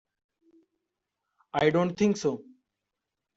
I 1.53 1.69
don't 1.69 1.95
think 1.95 2.17
so. 2.17 2.43